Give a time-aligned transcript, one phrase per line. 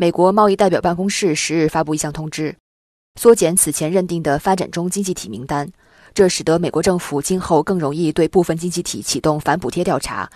[0.00, 2.56] 美国贸易代表办公室十日发布一项通知，
[3.20, 5.70] 缩减此前认定的发展中经济体名单，
[6.14, 10.26] 这使得美国政府今后更容易对部分经济体启动反补贴调查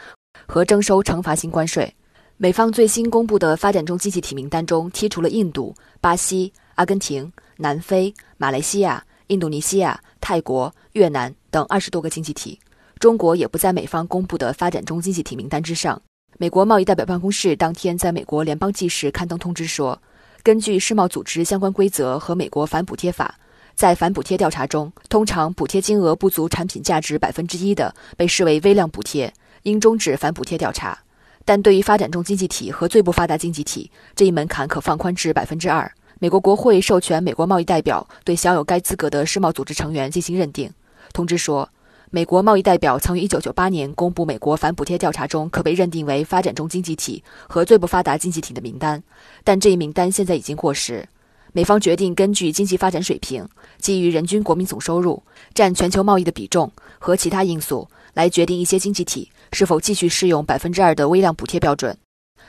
[0.46, 1.90] 和征收惩罚性关税。
[2.36, 12.60] 美方最新公布的发展中经济体名单中剔除了印度、巴西、阿根廷、南非、马来西亚、印度尼西亚、泰国、越南等二十多个经济体，
[12.98, 15.98] 中国也不在美方公布的发展中经济体名单之上。
[16.36, 20.00] 美国贸易代表办公室当天在美国联邦纪事刊登通知说，
[20.42, 23.32] 根据世贸组织相关规则和美国反补贴法，
[23.76, 30.98] 在反补贴调查中，通常补贴金额不足产品价值百分之一的被视为微量补贴，应终止反补贴调查。
[31.44, 35.88] 但对于发展中经济体和最不发达经济体，这一门槛可放宽至百分之二。
[36.18, 40.68] 美国国会授权美国贸易代表对享有该资格的世贸组织成员进行认定。
[41.12, 41.68] 通知说。
[42.14, 49.02] 美国贸易代表曾于1998年公布美国反补贴调查中可被认定为发展中经济体和最不发达经济体的名单，
[49.42, 51.08] 但这一名单现在已经过时。
[51.52, 53.44] 美方决定根据经济发展水平、
[53.80, 55.20] 基于人均国民总收入、
[55.54, 61.98] 占全球贸易的比重和其他因素来决定一些经济体是否继续适用百分之二的微量补贴标准。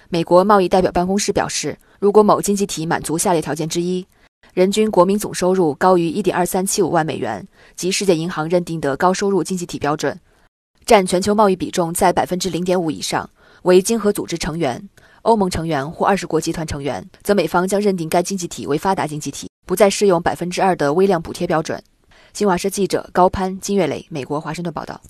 [0.10, 4.06] 美国贸易代表办公室表示，如果某经济体满足下列条件之一。
[4.54, 10.18] 人均国民总收入高于一点二三七五万美元，即世界银行认定的高收入经济体标准，
[10.86, 13.30] 占全球贸易比重在百分之零点五以上，
[13.64, 14.88] 为经合组织成员、
[15.24, 21.82] 欧盟成员或二十国集团成员，则美方将认定该经济体为发达经济体，不再适用百分之二的微量补贴标准。
[22.34, 25.02] 新华社记者高攀、金月磊，美国华盛顿报道。